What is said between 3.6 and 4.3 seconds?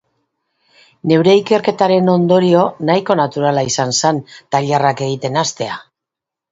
izan zen